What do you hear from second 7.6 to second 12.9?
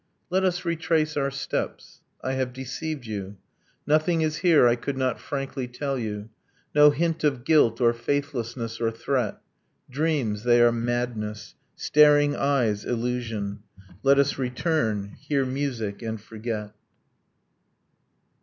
or faithlessness, or threat. Dreams they are madness. Staring eyes